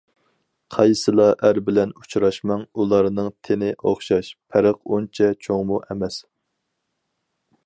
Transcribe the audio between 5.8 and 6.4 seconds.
ئەمەس.